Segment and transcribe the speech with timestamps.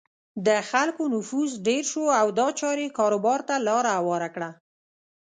[0.47, 4.49] د خلکو نفوس ډېر شو او دا چارې کاروبار ته لاره هواره کړه.